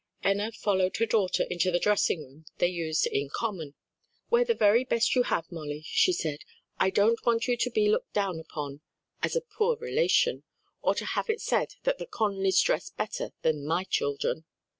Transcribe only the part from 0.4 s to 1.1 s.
followed her